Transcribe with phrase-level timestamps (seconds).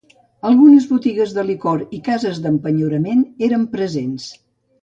[0.51, 4.31] Algunes botigues de licor i cases d'empenyorament eren presents.